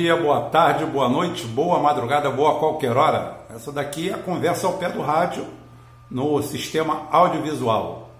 [0.00, 3.44] Dia, boa tarde, boa noite, boa madrugada, boa qualquer hora.
[3.54, 5.46] Essa daqui é a conversa ao pé do rádio
[6.10, 8.10] no sistema audiovisual.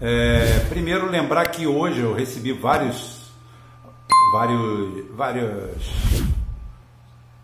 [0.00, 3.30] É, primeiro lembrar que hoje eu recebi vários,
[4.32, 5.90] vários, vários,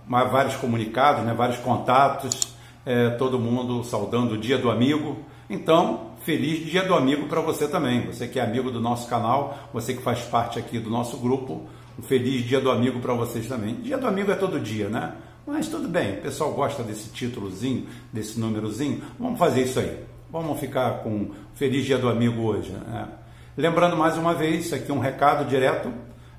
[0.09, 2.57] vários comunicados, né, vários contatos,
[2.87, 5.19] é, todo mundo saudando o Dia do Amigo.
[5.51, 8.07] Então, feliz Dia do Amigo para você também.
[8.07, 11.69] Você que é amigo do nosso canal, você que faz parte aqui do nosso grupo.
[11.99, 13.75] Um feliz dia do amigo para vocês também.
[13.77, 15.13] Dia do amigo é todo dia, né?
[15.47, 19.03] Mas tudo bem, o pessoal gosta desse títulozinho, desse númerozinho.
[19.19, 19.99] Vamos fazer isso aí.
[20.31, 22.71] Vamos ficar com feliz dia do amigo hoje.
[22.71, 23.09] Né?
[23.57, 25.93] Lembrando mais uma vez, aqui um recado direto.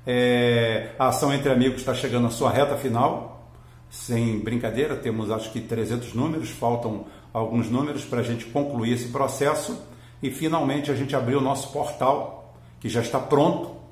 [0.06, 3.52] É, a ação entre amigos está chegando à sua reta final.
[3.90, 9.08] Sem brincadeira, temos acho que 300 números, faltam alguns números para a gente concluir esse
[9.08, 9.80] processo
[10.22, 13.83] e finalmente a gente abriu o nosso portal, que já está pronto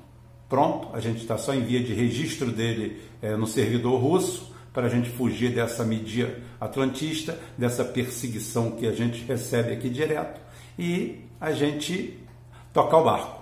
[0.53, 4.85] pronto, a gente está só em via de registro dele é, no servidor russo, para
[4.85, 10.39] a gente fugir dessa mídia atlantista, dessa perseguição que a gente recebe aqui direto
[10.77, 12.19] e a gente
[12.71, 13.41] tocar o barco.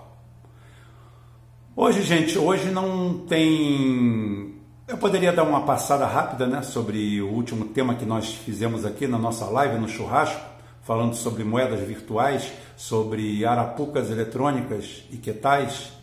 [1.76, 4.54] Hoje, gente, hoje não tem.
[4.88, 9.06] Eu poderia dar uma passada rápida né, sobre o último tema que nós fizemos aqui
[9.06, 10.40] na nossa live, no churrasco,
[10.80, 16.00] falando sobre moedas virtuais, sobre arapucas eletrônicas e quetais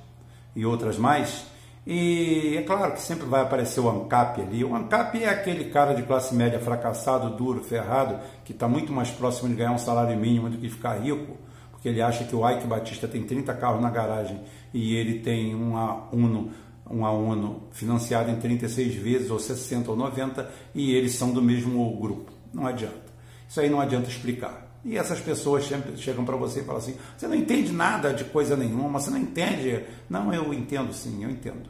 [0.55, 1.45] e outras mais.
[1.87, 4.63] E é claro que sempre vai aparecer o ANCAP ali.
[4.63, 9.09] O ANCAP é aquele cara de classe média fracassado, duro, ferrado, que está muito mais
[9.09, 11.37] próximo de ganhar um salário mínimo do que ficar rico,
[11.71, 14.39] porque ele acha que o Ike Batista tem 30 carros na garagem
[14.73, 16.51] e ele tem uma Uno,
[16.85, 21.97] uma Uno financiada em 36 vezes, ou 60 ou 90, e eles são do mesmo
[21.99, 22.31] grupo.
[22.53, 23.09] Não adianta.
[23.47, 24.68] Isso aí não adianta explicar.
[24.83, 28.55] E essas pessoas chegam para você e falam assim: você não entende nada de coisa
[28.55, 29.83] nenhuma, você não entende.
[30.09, 31.69] Não, eu entendo sim, eu entendo.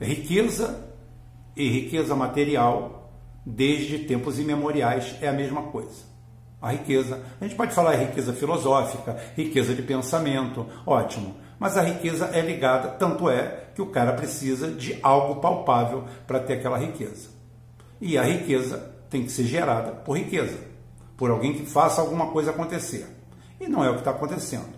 [0.00, 0.88] Riqueza
[1.54, 3.12] e riqueza material,
[3.44, 6.08] desde tempos imemoriais, é a mesma coisa.
[6.60, 12.30] A riqueza, a gente pode falar riqueza filosófica, riqueza de pensamento, ótimo, mas a riqueza
[12.32, 17.28] é ligada, tanto é que o cara precisa de algo palpável para ter aquela riqueza.
[18.00, 20.58] E a riqueza tem que ser gerada por riqueza
[21.18, 23.06] por alguém que faça alguma coisa acontecer.
[23.60, 24.68] E não é o que está acontecendo.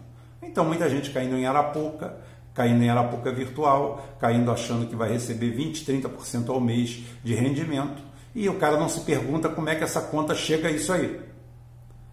[0.42, 2.16] Então, muita gente caindo em Arapuca,
[2.54, 8.02] caindo em Arapuca virtual, caindo achando que vai receber 20, 30% ao mês de rendimento,
[8.34, 11.20] e o cara não se pergunta como é que essa conta chega a isso aí.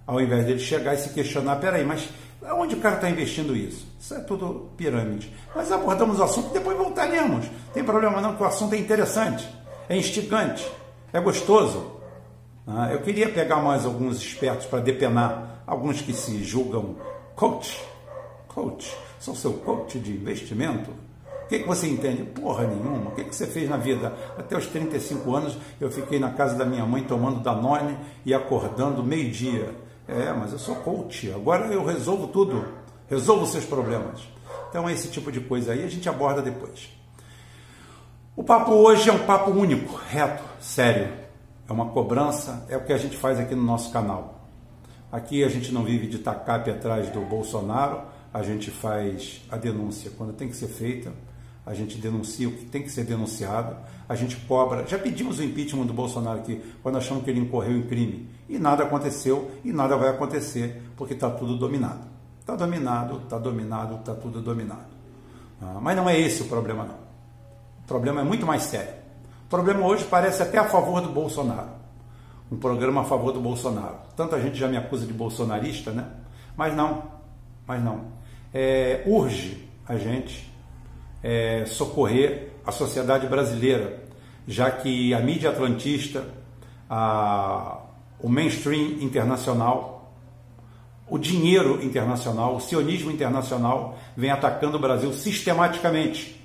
[0.05, 2.09] Ao invés dele chegar e se questionar, peraí, mas
[2.53, 3.88] onde o cara está investindo isso?
[3.99, 5.33] Isso é tudo pirâmide.
[5.55, 7.45] Nós abordamos o assunto e depois voltaremos.
[7.73, 9.47] Tem problema não, que o assunto é interessante,
[9.88, 10.69] é instigante,
[11.13, 11.96] é gostoso.
[12.69, 16.97] Ah, eu queria pegar mais alguns espertos para depenar, alguns que se julgam
[17.33, 17.81] coach.
[18.50, 20.91] Coach, sou seu coach de investimento?
[21.45, 22.23] O que, que você entende?
[22.23, 23.11] Porra nenhuma.
[23.11, 24.13] O que, que você fez na vida?
[24.38, 29.01] Até os 35 anos eu fiquei na casa da minha mãe tomando Danone e acordando
[29.01, 29.73] meio-dia.
[30.06, 31.31] É, mas eu sou coach.
[31.31, 32.66] Agora eu resolvo tudo.
[33.09, 34.27] Resolvo seus problemas.
[34.69, 36.89] Então, esse tipo de coisa aí a gente aborda depois.
[38.35, 41.26] O papo hoje é um papo único, reto, sério
[41.67, 44.47] é uma cobrança, é o que a gente faz aqui no nosso canal.
[45.11, 48.01] Aqui a gente não vive de tacape atrás do Bolsonaro,
[48.33, 51.11] a gente faz a denúncia quando tem que ser feita,
[51.66, 53.75] a gente denuncia o que tem que ser denunciado,
[54.07, 54.88] a gente cobra.
[54.88, 58.57] Já pedimos o impeachment do Bolsonaro aqui, quando achamos que ele incorreu em crime, e
[58.57, 62.07] nada aconteceu e nada vai acontecer, porque está tudo dominado.
[62.39, 64.88] Está dominado, está dominado, está tudo dominado.
[65.61, 66.95] Ah, mas não é esse o problema, não.
[67.83, 68.94] O problema é muito mais sério.
[69.47, 71.69] O problema hoje parece até a favor do Bolsonaro.
[72.51, 73.95] Um programa a favor do Bolsonaro.
[74.13, 76.05] Tanta gente já me acusa de bolsonarista, né?
[76.57, 77.03] Mas não,
[77.65, 78.07] mas não.
[78.53, 80.51] É, urge a gente
[81.23, 84.03] é, socorrer a sociedade brasileira,
[84.45, 86.25] já que a mídia atlantista,
[86.89, 87.79] a,
[88.19, 90.11] o mainstream internacional,
[91.07, 96.37] o dinheiro internacional, o sionismo internacional vem atacando o Brasil sistematicamente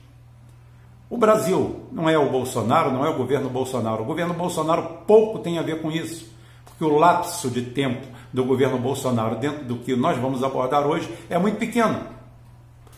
[1.12, 4.02] o Brasil não é o Bolsonaro, não é o governo Bolsonaro.
[4.02, 6.32] O governo Bolsonaro pouco tem a ver com isso,
[6.64, 11.06] porque o lapso de tempo do governo Bolsonaro dentro do que nós vamos abordar hoje
[11.28, 12.00] é muito pequeno.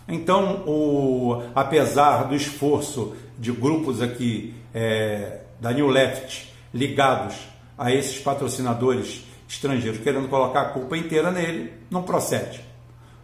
[0.06, 7.34] Então, o, apesar do esforço de grupos aqui é, da New Left ligados
[7.76, 12.60] a esses patrocinadores estrangeiros querendo colocar a culpa inteira nele, não procede.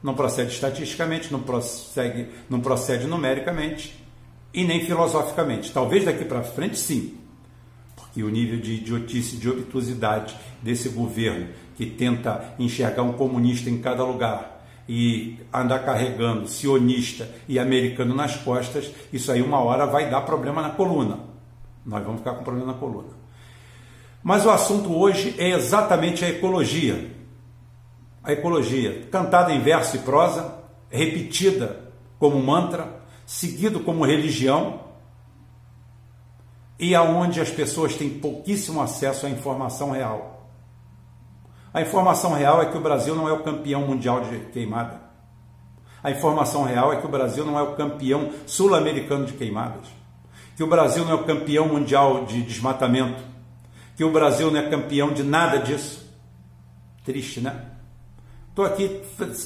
[0.03, 4.00] Não procede estatisticamente, não procede, não procede numericamente
[4.53, 5.73] e nem filosoficamente.
[5.73, 7.19] Talvez daqui para frente sim,
[7.97, 13.79] porque o nível de idiotice, de obtusidade desse governo que tenta enxergar um comunista em
[13.79, 20.11] cada lugar e andar carregando sionista e americano nas costas, isso aí uma hora vai
[20.11, 21.21] dar problema na coluna.
[21.87, 23.21] Nós vamos ficar com problema na coluna.
[24.23, 27.11] Mas o assunto hoje é exatamente a ecologia.
[28.23, 30.59] A ecologia, cantada em verso e prosa,
[30.91, 31.89] repetida
[32.19, 33.00] como mantra,
[33.31, 34.81] seguido como religião,
[36.77, 40.49] e aonde as pessoas têm pouquíssimo acesso à informação real.
[41.73, 45.01] A informação real é que o Brasil não é o campeão mundial de queimada.
[46.03, 49.87] A informação real é que o Brasil não é o campeão sul-americano de queimadas.
[50.57, 53.23] Que o Brasil não é o campeão mundial de desmatamento.
[53.97, 56.05] Que o Brasil não é campeão de nada disso.
[57.05, 57.65] Triste, né?
[58.49, 59.01] Estou aqui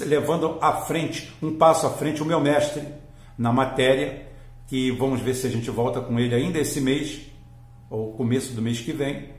[0.06, 3.03] levando à frente, um passo à frente, o meu mestre
[3.36, 4.28] na matéria,
[4.66, 7.22] que vamos ver se a gente volta com ele ainda esse mês,
[7.90, 9.30] ou começo do mês que vem,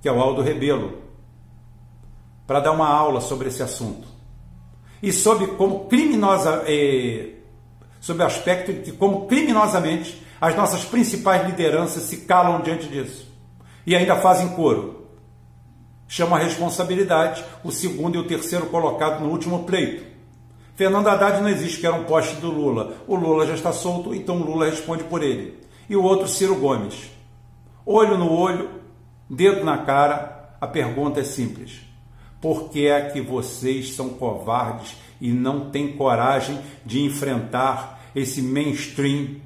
[0.00, 1.02] que é o Aldo Rebelo,
[2.46, 4.06] para dar uma aula sobre esse assunto.
[5.02, 7.34] E sobre como criminosa, eh,
[8.00, 13.26] sobre o aspecto de como criminosamente as nossas principais lideranças se calam diante disso.
[13.86, 15.08] E ainda fazem coro.
[16.06, 20.13] Chama a responsabilidade o segundo e o terceiro colocado no último pleito.
[20.74, 22.96] Fernando Haddad não existe, que era um poste do Lula.
[23.06, 25.60] O Lula já está solto, então o Lula responde por ele.
[25.88, 27.10] E o outro, Ciro Gomes.
[27.86, 28.70] Olho no olho,
[29.30, 31.80] dedo na cara, a pergunta é simples.
[32.40, 39.36] Por que é que vocês são covardes e não têm coragem de enfrentar esse mainstream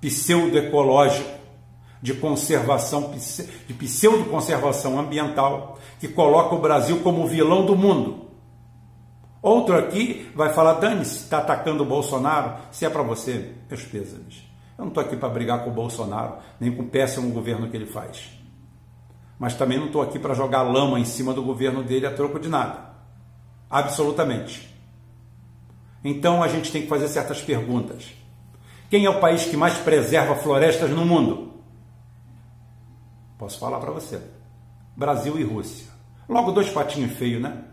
[0.00, 1.36] pseudo-ecológico
[2.00, 3.12] de conservação,
[3.66, 8.25] de pseudo-conservação ambiental que coloca o Brasil como vilão do mundo?
[9.46, 14.42] Outro aqui vai falar, dane-se, está atacando o Bolsonaro, se é para você, meus pêsames.
[14.76, 17.76] Eu não estou aqui para brigar com o Bolsonaro, nem com o péssimo governo que
[17.76, 18.36] ele faz
[19.38, 22.38] mas também não estou aqui para jogar lama em cima do governo dele a troco
[22.38, 22.90] de nada.
[23.68, 24.74] Absolutamente.
[26.02, 28.14] Então a gente tem que fazer certas perguntas.
[28.88, 31.54] Quem é o país que mais preserva florestas no mundo?
[33.36, 34.20] Posso falar para você.
[34.96, 35.88] Brasil e Rússia.
[36.28, 37.64] Logo dois patinhos feios, né?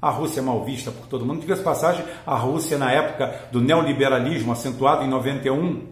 [0.00, 1.40] A Rússia é mal vista por todo mundo.
[1.40, 5.86] Diga-se passagem, a Rússia, na época do neoliberalismo, acentuado em 91,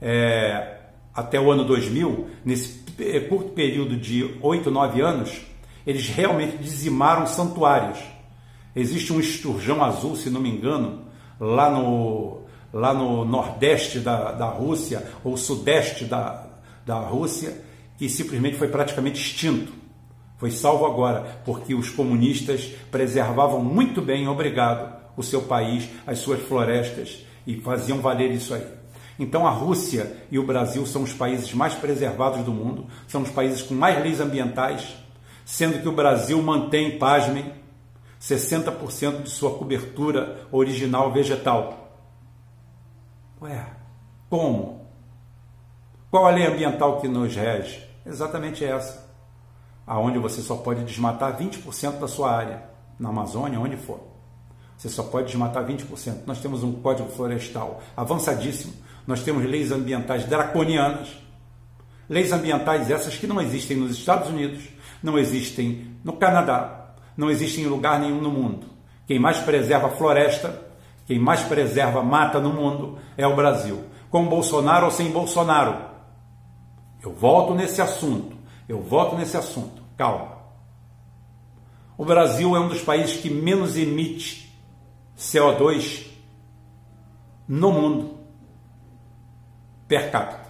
[0.00, 0.78] é,
[1.14, 2.84] até o ano 2000, nesse
[3.28, 5.42] curto período de 8, 9 anos,
[5.86, 7.98] eles realmente dizimaram santuários.
[8.74, 11.02] Existe um esturjão azul, se não me engano,
[11.38, 12.40] lá no,
[12.72, 16.46] lá no nordeste da, da Rússia, ou sudeste da,
[16.86, 17.62] da Rússia,
[17.98, 19.83] que simplesmente foi praticamente extinto.
[20.44, 26.38] Foi salvo agora, porque os comunistas preservavam muito bem, obrigado, o seu país, as suas
[26.42, 28.66] florestas, e faziam valer isso aí.
[29.18, 33.30] Então a Rússia e o Brasil são os países mais preservados do mundo, são os
[33.30, 34.94] países com mais leis ambientais,
[35.46, 37.50] sendo que o Brasil mantém, pasmem,
[38.20, 41.96] 60% de sua cobertura original vegetal.
[43.40, 43.64] Ué,
[44.28, 44.90] como?
[46.10, 47.82] Qual a lei ambiental que nos rege?
[48.04, 49.03] Exatamente essa.
[49.86, 52.62] Aonde você só pode desmatar 20% da sua área,
[52.98, 54.00] na Amazônia, onde for.
[54.76, 56.22] Você só pode desmatar 20%.
[56.26, 58.72] Nós temos um código florestal avançadíssimo
[59.06, 61.08] nós temos leis ambientais draconianas,
[62.08, 64.64] leis ambientais essas que não existem nos Estados Unidos,
[65.02, 68.66] não existem no Canadá, não existem em lugar nenhum no mundo.
[69.06, 70.62] Quem mais preserva floresta,
[71.06, 73.84] quem mais preserva mata no mundo é o Brasil.
[74.10, 75.76] Com Bolsonaro ou sem Bolsonaro.
[77.02, 78.33] Eu volto nesse assunto.
[78.68, 79.82] Eu volto nesse assunto.
[79.96, 80.38] Calma.
[81.96, 84.52] O Brasil é um dos países que menos emite
[85.16, 86.06] CO2
[87.46, 88.18] no mundo
[89.86, 90.48] per capita.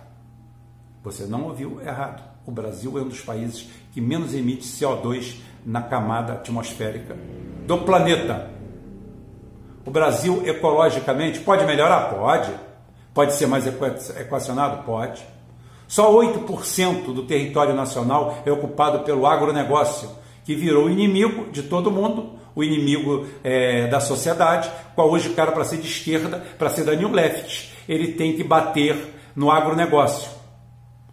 [1.02, 2.22] Você não ouviu errado.
[2.46, 7.16] O Brasil é um dos países que menos emite CO2 na camada atmosférica
[7.66, 8.50] do planeta.
[9.84, 12.14] O Brasil, ecologicamente, pode melhorar?
[12.14, 12.50] Pode.
[13.12, 14.82] Pode ser mais equacionado?
[14.84, 15.22] Pode.
[15.86, 20.10] Só 8% do território nacional é ocupado pelo agronegócio,
[20.44, 25.52] que virou inimigo de todo mundo, o inimigo é, da sociedade, qual hoje o cara,
[25.52, 28.96] para ser de esquerda, para ser da New Left, ele tem que bater
[29.34, 30.30] no agronegócio.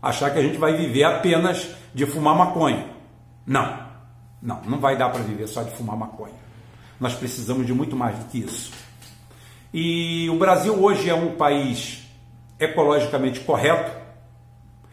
[0.01, 2.85] Achar que a gente vai viver apenas de fumar maconha.
[3.45, 3.79] Não,
[4.41, 6.39] não, não vai dar para viver só de fumar maconha.
[6.99, 8.71] Nós precisamos de muito mais do que isso.
[9.73, 12.03] E o Brasil hoje é um país
[12.59, 14.00] ecologicamente correto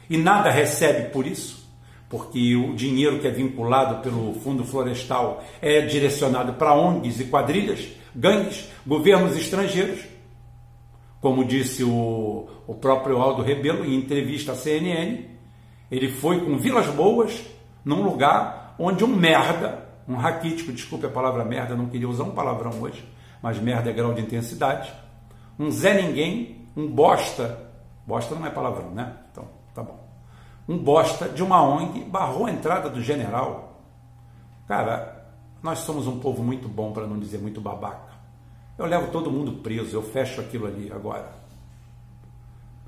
[0.09, 1.69] e nada recebe por isso,
[2.09, 7.89] porque o dinheiro que é vinculado pelo Fundo Florestal é direcionado para ONGs e quadrilhas,
[8.15, 10.19] gangues, governos estrangeiros
[11.21, 15.25] como disse o, o próprio Aldo Rebelo em entrevista à CNN,
[15.91, 17.45] ele foi com Vilas Boas
[17.85, 22.31] num lugar onde um merda, um raquítico, desculpe a palavra merda, não queria usar um
[22.31, 23.05] palavrão hoje,
[23.43, 24.93] mas merda é grau de intensidade,
[25.59, 27.69] um Zé Ninguém, um bosta,
[28.07, 29.17] bosta não é palavrão, né?
[29.33, 29.58] Então.
[30.69, 33.81] Um bosta de uma ONG barrou a entrada do general.
[34.67, 35.27] Cara,
[35.63, 38.13] nós somos um povo muito bom, para não dizer muito babaca.
[38.77, 41.33] Eu levo todo mundo preso, eu fecho aquilo ali agora.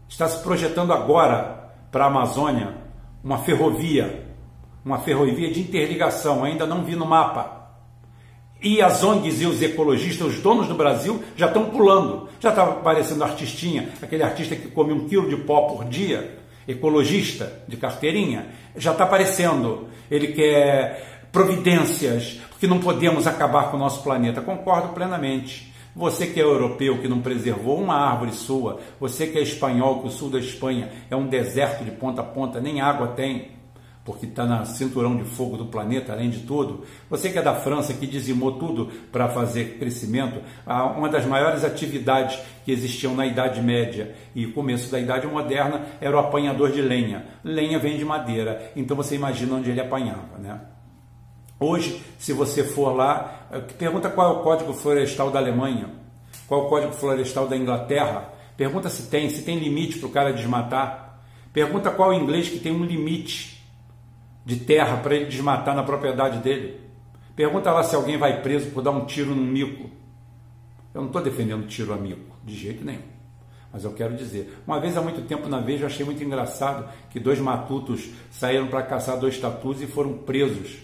[0.09, 2.75] Está se projetando agora para a Amazônia
[3.25, 4.29] uma ferrovia,
[4.85, 7.61] uma ferrovia de interligação, ainda não vi no mapa.
[8.63, 12.29] E as ONGs e os ecologistas, os donos do Brasil, já estão pulando.
[12.39, 17.63] Já está aparecendo artistinha, aquele artista que come um quilo de pó por dia, ecologista
[17.67, 19.89] de carteirinha, já está aparecendo.
[20.11, 24.41] Ele quer providências, porque não podemos acabar com o nosso planeta.
[24.41, 25.71] Concordo plenamente.
[25.95, 30.07] Você que é europeu, que não preservou uma árvore sua, você que é espanhol, que
[30.07, 33.51] o sul da Espanha é um deserto de ponta a ponta, nem água tem
[34.11, 36.85] porque está na cinturão de fogo do planeta, além de tudo.
[37.09, 40.41] Você que é da França, que dizimou tudo para fazer crescimento,
[40.97, 46.17] uma das maiores atividades que existiam na Idade Média e começo da Idade Moderna era
[46.17, 47.25] o apanhador de lenha.
[47.45, 50.61] Lenha vem de madeira, então você imagina onde ele apanhava, né?
[51.61, 55.89] Hoje, se você for lá, eh, pergunta qual é o código florestal da Alemanha,
[56.49, 60.13] qual é o código florestal da Inglaterra, pergunta se tem, se tem limite para o
[60.13, 61.21] cara desmatar,
[61.53, 63.60] pergunta qual é o inglês que tem um limite
[64.51, 66.81] de terra para ele desmatar na propriedade dele.
[67.37, 69.89] Pergunta lá se alguém vai preso por dar um tiro num mico.
[70.93, 73.03] Eu não estou defendendo tiro a mico, de jeito nenhum.
[73.73, 77.21] Mas eu quero dizer, uma vez há muito tempo na Veja, achei muito engraçado que
[77.21, 80.79] dois matutos saíram para caçar dois tatus e foram presos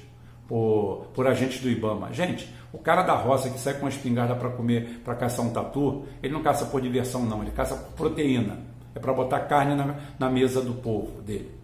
[0.47, 2.13] por, por agentes do Ibama.
[2.13, 5.51] Gente, o cara da roça que sai com uma espingarda para comer, para caçar um
[5.51, 8.61] tatu, ele não caça por diversão, não, ele caça por proteína.
[8.95, 11.56] É para botar carne na, na mesa do povo dele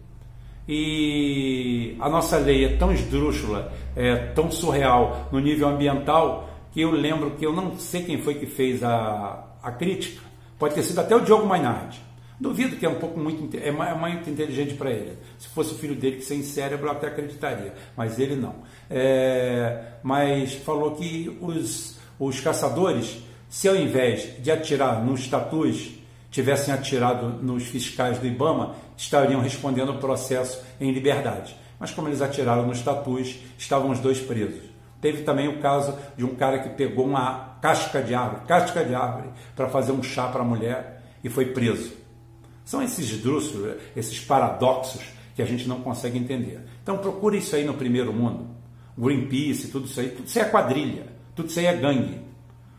[0.67, 6.91] e a nossa lei é tão esdrúxula, é tão surreal no nível ambiental, que eu
[6.91, 10.21] lembro que eu não sei quem foi que fez a, a crítica,
[10.57, 12.01] pode ter sido até o Diogo Mainardi.
[12.39, 15.17] Duvido que é um pouco muito, é, é muito inteligente para ele.
[15.37, 18.55] Se fosse o filho dele que sem cérebro, eu até acreditaria, mas ele não.
[18.89, 25.91] É, mas falou que os, os caçadores, se ao invés de atirar nos tatus,
[26.31, 31.55] tivessem atirado nos fiscais do Ibama, estariam respondendo o processo em liberdade.
[31.79, 34.61] Mas como eles atiraram nos tatus, estavam os dois presos.
[35.01, 38.95] Teve também o caso de um cara que pegou uma casca de árvore, casca de
[38.95, 41.91] árvore, para fazer um chá para a mulher e foi preso.
[42.63, 45.01] São esses drúxulos, esses paradoxos
[45.35, 46.61] que a gente não consegue entender.
[46.81, 48.47] Então procure isso aí no primeiro mundo.
[48.97, 52.21] Greenpeace, tudo isso aí, tudo isso aí é quadrilha, tudo isso aí é gangue.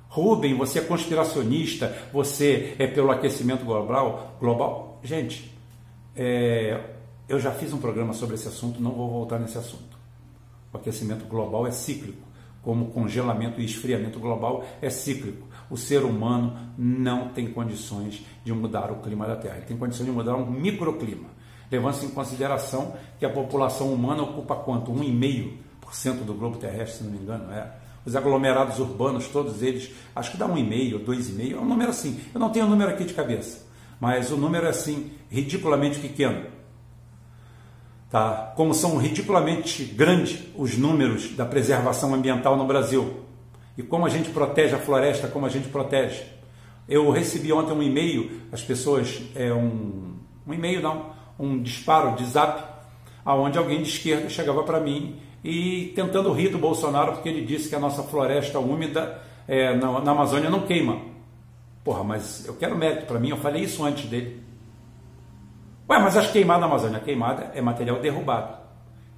[0.09, 4.37] Rubem, você é conspiracionista, você é pelo aquecimento global.
[4.41, 5.01] global.
[5.03, 5.54] Gente,
[6.17, 6.81] é,
[7.29, 9.97] eu já fiz um programa sobre esse assunto, não vou voltar nesse assunto.
[10.73, 12.23] O aquecimento global é cíclico,
[12.63, 15.47] como congelamento e esfriamento global é cíclico.
[15.71, 20.07] O ser humano não tem condições de mudar o clima da Terra, ele tem condições
[20.07, 21.29] de mudar um microclima.
[21.71, 24.93] Levando-se em consideração que a população humana ocupa quanto?
[24.93, 27.73] 1,5% do globo terrestre, se não me engano, é.
[28.05, 32.21] Os aglomerados urbanos, todos eles, acho que dá 1,5 ou 2,5, é um número assim.
[32.35, 33.64] Eu não tenho o número aqui de cabeça
[34.01, 36.47] mas o número é assim, ridiculamente pequeno.
[38.11, 38.53] Tá?
[38.55, 43.25] Como são ridiculamente grandes os números da preservação ambiental no Brasil.
[43.77, 46.23] E como a gente protege a floresta, como a gente protege.
[46.89, 50.15] Eu recebi ontem um e-mail, as pessoas, é um,
[50.47, 52.63] um e-mail não, um disparo de zap,
[53.25, 57.69] aonde alguém de esquerda chegava para mim e tentando rir do Bolsonaro porque ele disse
[57.69, 61.14] que a nossa floresta úmida é, na, na Amazônia não queima.
[61.85, 64.43] Porra, mas eu quero mérito para mim, eu falei isso antes dele.
[65.89, 68.57] Ué, mas as queimadas na Amazônia, queimada é material derrubado.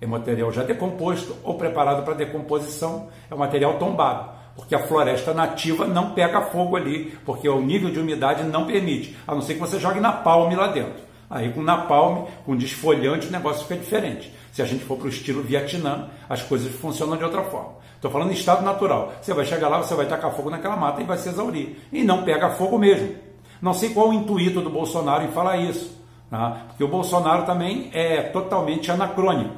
[0.01, 4.31] É material já decomposto ou preparado para decomposição, é um material tombado.
[4.57, 9.17] Porque a floresta nativa não pega fogo ali, porque o nível de umidade não permite,
[9.27, 11.07] a não ser que você jogue napalm lá dentro.
[11.31, 14.33] Aí com napalm, com desfolhante, o negócio fica diferente.
[14.53, 17.75] Se a gente for para o estilo Vietnã, as coisas funcionam de outra forma.
[18.07, 19.13] Estou falando em estado natural.
[19.21, 21.77] Você vai chegar lá, você vai tacar fogo naquela mata e vai se exaurir.
[21.93, 23.17] E não pega fogo mesmo.
[23.61, 26.01] Não sei qual o intuito do Bolsonaro em falar isso.
[26.31, 26.67] Tá?
[26.69, 29.57] Porque o Bolsonaro também é totalmente anacrônico.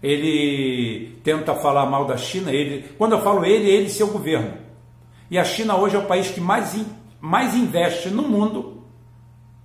[0.00, 2.52] Ele tenta falar mal da China.
[2.52, 4.52] Ele, quando eu falo ele, ele e seu governo.
[5.28, 6.80] E a China hoje é o país que mais,
[7.20, 8.84] mais investe no mundo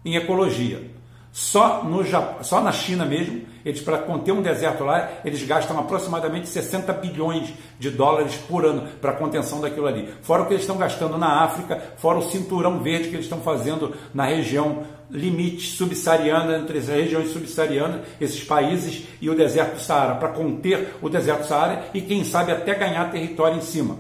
[0.04, 0.95] em ecologia.
[1.38, 2.02] Só, no,
[2.46, 7.54] só na China mesmo, eles para conter um deserto lá, eles gastam aproximadamente 60 bilhões
[7.78, 10.08] de dólares por ano para contenção daquilo ali.
[10.22, 13.42] Fora o que eles estão gastando na África, fora o cinturão verde que eles estão
[13.42, 19.82] fazendo na região limite subsaariana, entre as regiões subsaarianas, esses países e o deserto do
[19.82, 23.98] Saara, para conter o deserto do Saara e quem sabe até ganhar território em cima.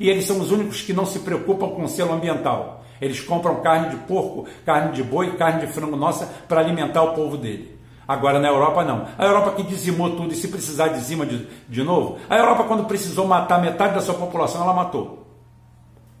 [0.00, 2.81] E eles são os únicos que não se preocupam com o selo ambiental.
[3.02, 7.14] Eles compram carne de porco, carne de boi, carne de frango nossa para alimentar o
[7.14, 7.76] povo dele.
[8.06, 9.08] Agora na Europa não.
[9.18, 12.18] A Europa que dizimou tudo e se precisar dizima de, de novo.
[12.30, 15.26] A Europa quando precisou matar metade da sua população, ela matou.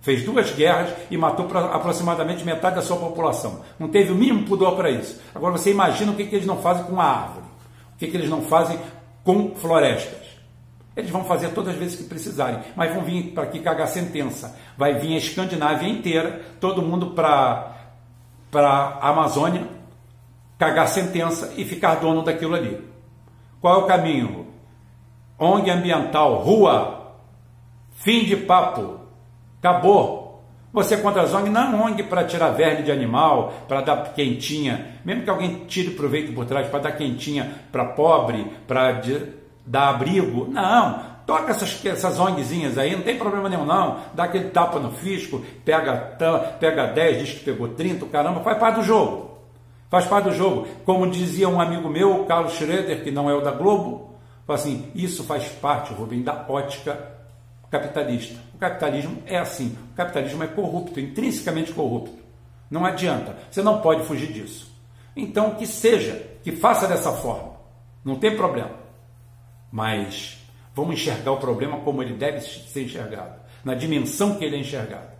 [0.00, 3.60] Fez duas guerras e matou aproximadamente metade da sua população.
[3.78, 5.20] Não teve o mínimo pudor para isso.
[5.32, 7.46] Agora você imagina o que, que eles não fazem com a árvore.
[7.94, 8.76] O que, que eles não fazem
[9.22, 10.31] com florestas.
[10.96, 14.58] Eles vão fazer todas as vezes que precisarem, mas vão vir para aqui cagar sentença.
[14.76, 17.74] Vai vir a Escandinávia inteira, todo mundo para
[18.54, 19.66] a Amazônia,
[20.58, 22.86] cagar sentença e ficar dono daquilo ali.
[23.60, 24.48] Qual é o caminho?
[25.38, 27.14] ONG ambiental, rua,
[27.92, 29.00] fim de papo,
[29.58, 30.22] acabou.
[30.72, 34.98] Você é contra as ONG, não ONG para tirar verme de animal, para dar quentinha,
[35.04, 38.92] mesmo que alguém tire proveito por trás, para dar quentinha para pobre, para
[39.66, 40.46] dar abrigo.
[40.50, 43.98] Não, toca essas, essas ONGzinhas aí, não tem problema nenhum não.
[44.14, 46.16] Dá aquele tapa no fisco, pega,
[46.58, 49.38] pega 10, diz que pegou 30, caramba, faz parte do jogo.
[49.90, 50.66] Faz parte do jogo.
[50.84, 54.14] Como dizia um amigo meu, Carlos Schroeder, que não é o da Globo,
[54.46, 57.12] fala assim, isso faz parte, Rubem, da ótica
[57.70, 58.38] capitalista.
[58.54, 59.76] O capitalismo é assim.
[59.92, 62.22] O capitalismo é corrupto, intrinsecamente corrupto.
[62.70, 63.36] Não adianta.
[63.50, 64.70] Você não pode fugir disso.
[65.16, 67.52] Então, que seja, que faça dessa forma.
[68.04, 68.81] Não tem problema.
[69.72, 70.36] Mas
[70.74, 75.10] vamos enxergar o problema como ele deve ser enxergado, na dimensão que ele é enxergado.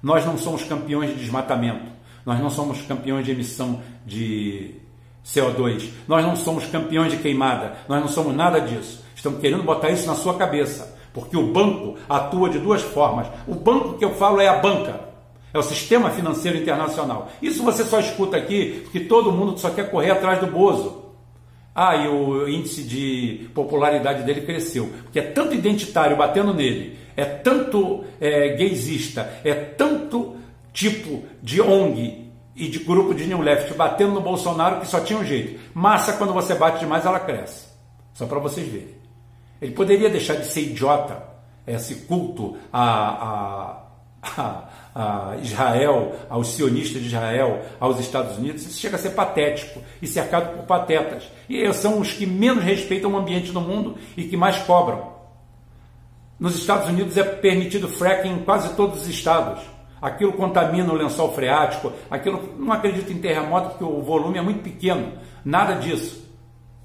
[0.00, 1.90] Nós não somos campeões de desmatamento,
[2.24, 4.76] nós não somos campeões de emissão de
[5.24, 9.04] CO2, nós não somos campeões de queimada, nós não somos nada disso.
[9.14, 13.26] Estão querendo botar isso na sua cabeça, porque o banco atua de duas formas.
[13.46, 15.00] O banco que eu falo é a banca,
[15.52, 17.28] é o sistema financeiro internacional.
[17.40, 21.01] Isso você só escuta aqui porque todo mundo só quer correr atrás do Bozo.
[21.74, 24.90] Ah, e o índice de popularidade dele cresceu.
[25.04, 30.36] Porque é tanto identitário batendo nele, é tanto é, gaysista, é tanto
[30.72, 35.18] tipo de ONG e de grupo de New Left batendo no Bolsonaro que só tinha
[35.18, 35.58] um jeito.
[35.72, 37.66] Massa, quando você bate demais, ela cresce.
[38.12, 38.94] Só para vocês verem.
[39.60, 41.22] Ele poderia deixar de ser idiota,
[41.66, 43.81] esse culto a, a,
[44.22, 49.80] a a Israel, aos sionistas de Israel, aos Estados Unidos, isso chega a ser patético
[50.00, 51.24] e cercado por patetas.
[51.48, 55.12] E são os que menos respeitam o ambiente no mundo e que mais cobram.
[56.38, 59.62] Nos Estados Unidos é permitido fracking em quase todos os estados.
[60.00, 64.60] Aquilo contamina o lençol freático, aquilo não acredito em terremoto porque o volume é muito
[64.60, 65.12] pequeno,
[65.44, 66.20] nada disso.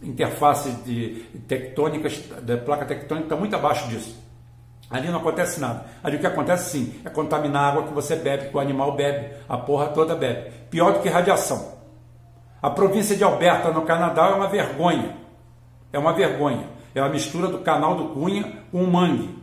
[0.02, 4.26] Interface de tectônicas, da placa tectônica está muito abaixo disso.
[4.89, 5.86] Ali não acontece nada.
[6.04, 8.93] Ali o que acontece sim é contaminar a água que você bebe, que o animal
[8.95, 10.50] bebe, a porra toda bebe.
[10.69, 11.78] Pior do que radiação.
[12.62, 15.15] A província de Alberta, no Canadá, é uma vergonha.
[15.91, 16.67] É uma vergonha.
[16.95, 19.38] É a mistura do canal do Cunha com o mangue.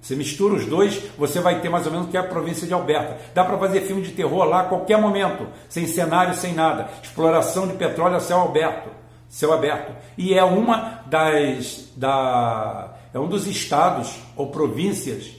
[0.00, 2.66] Você mistura os dois, você vai ter mais ou menos o que é a província
[2.66, 3.18] de Alberta.
[3.34, 6.88] Dá para fazer filme de terror lá a qualquer momento, sem cenário, sem nada.
[7.02, 8.90] Exploração de petróleo a céu aberto.
[9.28, 9.92] Céu aberto.
[10.16, 11.92] E é uma das.
[11.96, 15.32] Da, é um dos estados ou províncias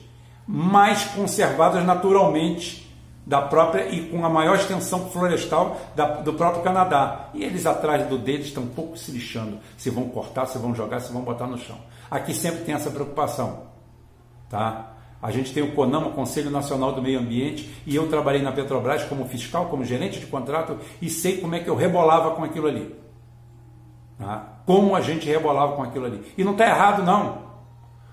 [0.45, 2.89] mais conservadas naturalmente
[3.25, 7.29] da própria e com a maior extensão florestal da, do próprio Canadá.
[7.33, 10.73] E eles atrás do deles estão um pouco se lixando se vão cortar, se vão
[10.73, 11.77] jogar, se vão botar no chão.
[12.09, 13.67] Aqui sempre tem essa preocupação,
[14.49, 14.93] tá?
[15.21, 19.03] A gente tem o CONAMA, Conselho Nacional do Meio Ambiente, e eu trabalhei na Petrobras
[19.03, 22.67] como fiscal, como gerente de contrato, e sei como é que eu rebolava com aquilo
[22.67, 22.95] ali.
[24.17, 24.61] Tá?
[24.65, 26.33] Como a gente rebolava com aquilo ali.
[26.37, 27.48] E não está errado, não.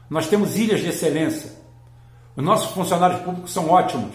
[0.09, 1.53] Nós temos ilhas de excelência.
[2.37, 4.14] Os nossos funcionários públicos são ótimos.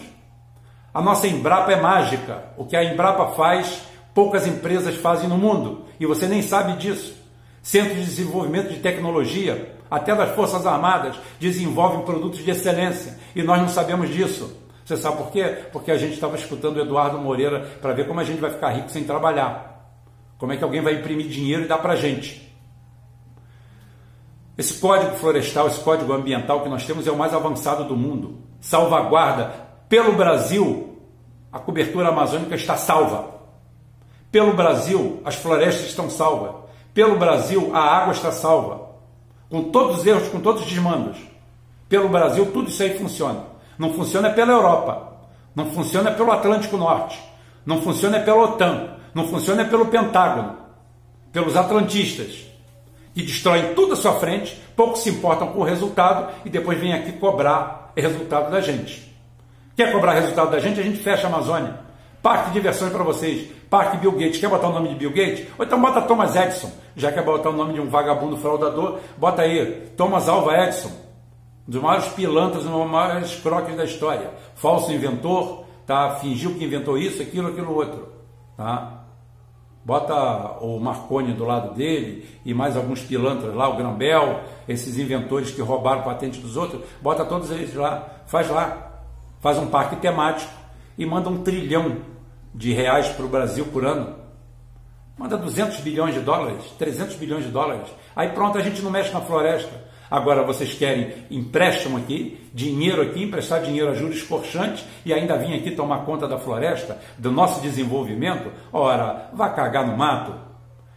[0.94, 2.44] A nossa Embrapa é mágica.
[2.56, 3.82] O que a Embrapa faz,
[4.14, 5.84] poucas empresas fazem no mundo.
[5.98, 7.14] E você nem sabe disso.
[7.62, 13.18] Centros de desenvolvimento de tecnologia, até das Forças Armadas, desenvolvem produtos de excelência.
[13.34, 14.56] E nós não sabemos disso.
[14.84, 15.44] Você sabe por quê?
[15.72, 18.70] Porque a gente estava escutando o Eduardo Moreira para ver como a gente vai ficar
[18.70, 19.72] rico sem trabalhar.
[20.38, 22.51] Como é que alguém vai imprimir dinheiro e dar para a gente?
[24.56, 28.38] Esse código florestal, esse código ambiental que nós temos é o mais avançado do mundo.
[28.60, 29.52] Salvaguarda
[29.88, 30.98] pelo Brasil,
[31.50, 33.30] a cobertura amazônica está salva.
[34.30, 36.62] Pelo Brasil, as florestas estão salvas.
[36.94, 38.90] Pelo Brasil, a água está salva.
[39.50, 41.18] Com todos os erros, com todos os desmandos.
[41.88, 43.44] Pelo Brasil, tudo isso aí funciona.
[43.78, 45.12] Não funciona pela Europa.
[45.54, 47.22] Não funciona pelo Atlântico Norte.
[47.64, 48.96] Não funciona pela OTAN.
[49.14, 50.56] Não funciona pelo Pentágono.
[51.30, 52.51] Pelos atlantistas
[53.14, 56.94] que destroem tudo à sua frente, pouco se importam com o resultado e depois vêm
[56.94, 59.12] aqui cobrar resultado da gente.
[59.76, 60.80] Quer cobrar resultado da gente?
[60.80, 61.80] A gente fecha a Amazônia.
[62.22, 63.50] Parque de diversões para vocês.
[63.68, 64.38] Parque Bill Gates.
[64.38, 65.46] Quer botar o nome de Bill Gates?
[65.58, 66.70] Ou então bota Thomas Edison.
[66.94, 70.90] Já quer botar o nome de um vagabundo fraudador, bota aí Thomas Alva Edison.
[71.66, 74.30] Um dos maiores pilantras, um dos maiores croques da história.
[74.54, 76.16] Falso inventor, tá?
[76.16, 78.12] fingiu que inventou isso, aquilo, aquilo outro.
[78.56, 79.01] Tá?
[79.84, 85.50] Bota o Marconi do lado dele e mais alguns pilantras lá, o Grambel, esses inventores
[85.50, 89.02] que roubaram patente dos outros, bota todos eles lá, faz lá,
[89.40, 90.52] faz um parque temático
[90.96, 91.96] e manda um trilhão
[92.54, 94.14] de reais para o Brasil por ano.
[95.18, 97.88] Manda 200 bilhões de dólares, 300 bilhões de dólares.
[98.14, 99.91] Aí pronto, a gente não mexe na floresta.
[100.12, 105.54] Agora vocês querem empréstimo aqui, dinheiro aqui, emprestar dinheiro a juros corchantes e ainda vir
[105.54, 108.52] aqui tomar conta da floresta, do nosso desenvolvimento?
[108.70, 110.34] Ora, vá cagar no mato.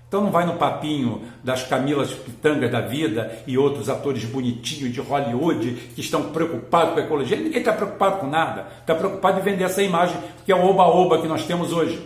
[0.05, 4.99] Então não vai no papinho das Camilas Pitangas da vida e outros atores bonitinhos de
[4.99, 7.37] Hollywood que estão preocupados com a ecologia.
[7.37, 8.67] Ninguém está preocupado com nada.
[8.81, 12.05] Está preocupado em vender essa imagem que é o oba-oba que nós temos hoje.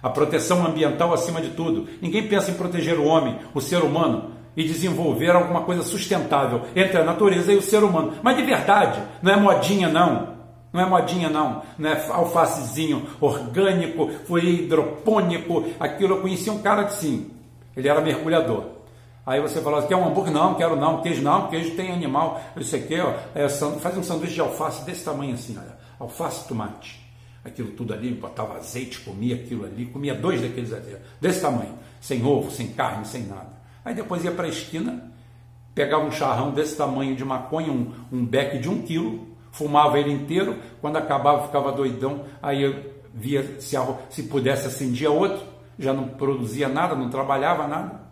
[0.00, 1.88] A proteção ambiental acima de tudo.
[2.00, 6.98] Ninguém pensa em proteger o homem, o ser humano e desenvolver alguma coisa sustentável entre
[6.98, 8.14] a natureza e o ser humano.
[8.22, 10.32] Mas de verdade, não é modinha não.
[10.72, 16.84] Não é modinha não, não é alfacezinho orgânico, foi hidropônico, aquilo eu conheci um cara
[16.84, 17.30] que sim,
[17.76, 18.64] ele era mergulhador.
[19.24, 20.32] Aí você fala, quer um hambúrguer?
[20.32, 24.34] Não, quero não, queijo não, queijo tem animal, isso aqui, ó, é, faz um sanduíche
[24.34, 27.00] de alface desse tamanho assim, olha, alface tomate.
[27.44, 32.24] Aquilo tudo ali, botava azeite, comia aquilo ali, comia dois daqueles ali, desse tamanho, sem
[32.24, 33.51] ovo, sem carne, sem nada.
[33.84, 35.12] Aí depois ia para a esquina,
[35.74, 40.12] pegava um charrão desse tamanho de maconha, um, um beck de um quilo, fumava ele
[40.12, 43.76] inteiro, quando acabava ficava doidão, aí eu via se,
[44.10, 45.44] se pudesse acendia outro,
[45.78, 48.02] já não produzia nada, não trabalhava nada.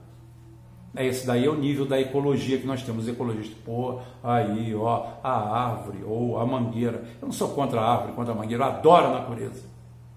[0.94, 3.56] É esse daí é o nível da ecologia que nós temos, ecologistas.
[3.64, 7.04] Pô, aí, ó, a árvore ou a mangueira.
[7.22, 9.62] Eu não sou contra a árvore, contra a mangueira, eu adoro a natureza.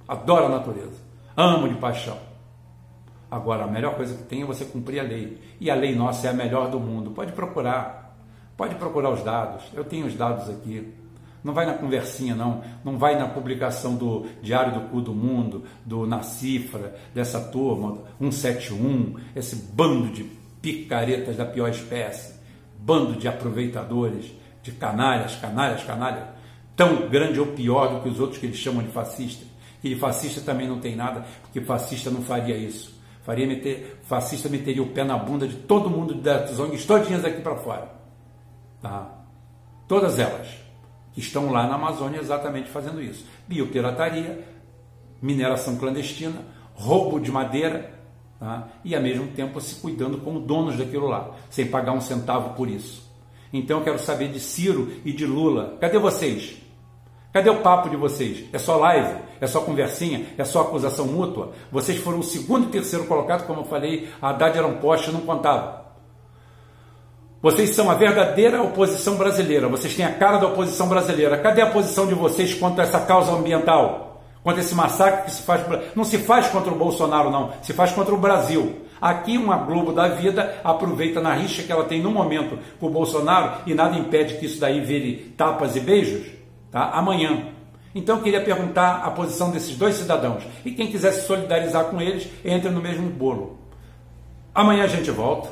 [0.07, 0.97] Adoro a natureza.
[1.37, 2.17] Amo de paixão.
[3.33, 5.39] Agora, a melhor coisa que tem é você cumprir a lei.
[5.59, 7.09] E a lei nossa é a melhor do mundo.
[7.09, 8.15] Pode procurar.
[8.55, 9.63] Pode procurar os dados.
[9.73, 10.93] Eu tenho os dados aqui.
[11.43, 12.61] Não vai na conversinha, não.
[12.85, 18.03] Não vai na publicação do Diário do Cu do Mundo, do Na Cifra, dessa turma,
[18.19, 20.25] 171, esse bando de
[20.61, 22.35] picaretas da pior espécie,
[22.77, 26.25] bando de aproveitadores, de canalhas, canalhas, canalhas,
[26.75, 29.47] tão grande ou pior do que os outros que eles chamam de fascistas.
[29.83, 32.92] E fascista também não tem nada, porque fascista não faria isso
[33.23, 37.41] faria meter, fascista meteria o pé na bunda de todo mundo das ONGs todinhas aqui
[37.41, 37.89] para fora.
[38.81, 39.09] Tá?
[39.87, 40.47] Todas elas
[41.13, 43.25] que estão lá na Amazônia exatamente fazendo isso.
[43.47, 44.45] Biopirataria,
[45.21, 46.41] mineração clandestina,
[46.73, 47.93] roubo de madeira
[48.39, 48.67] tá?
[48.83, 52.67] e ao mesmo tempo se cuidando como donos daquilo lá, sem pagar um centavo por
[52.67, 53.09] isso.
[53.53, 55.77] Então eu quero saber de Ciro e de Lula.
[55.79, 56.62] Cadê vocês?
[57.33, 58.45] Cadê o papo de vocês?
[58.53, 59.15] É só live?
[59.41, 60.27] É só conversinha?
[60.37, 61.53] É só acusação mútua?
[61.71, 65.11] Vocês foram o segundo e terceiro colocado, como eu falei, a Haddad era um poste,
[65.11, 65.83] não contava.
[67.41, 69.67] Vocês são a verdadeira oposição brasileira.
[69.67, 71.39] Vocês têm a cara da oposição brasileira.
[71.39, 74.21] Cadê a posição de vocês contra essa causa ambiental?
[74.43, 75.65] Contra esse massacre que se faz.
[75.95, 77.51] Não se faz contra o Bolsonaro, não.
[77.63, 78.83] Se faz contra o Brasil.
[79.01, 82.91] Aqui, uma Globo da vida aproveita na rixa que ela tem no momento com o
[82.91, 86.42] Bolsonaro e nada impede que isso daí vire tapas e beijos
[86.73, 86.89] tá?
[86.89, 87.53] amanhã.
[87.95, 90.43] Então eu queria perguntar a posição desses dois cidadãos.
[90.65, 93.59] E quem quiser se solidarizar com eles, entre no mesmo bolo.
[94.53, 95.49] Amanhã a gente volta,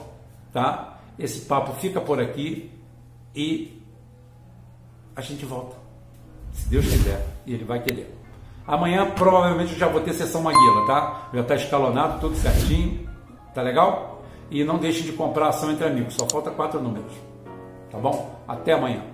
[0.51, 0.97] tá?
[1.17, 2.71] Esse papo fica por aqui
[3.35, 3.79] e
[5.15, 5.75] a gente volta.
[6.51, 8.13] Se Deus quiser, e Ele vai querer.
[8.65, 11.29] Amanhã provavelmente eu já vou ter sessão Maguila, tá?
[11.33, 13.07] Já está escalonado, tudo certinho.
[13.53, 14.23] Tá legal?
[14.49, 17.13] E não deixe de comprar ação entre amigos, só falta quatro números.
[17.91, 18.41] Tá bom?
[18.47, 19.10] Até amanhã.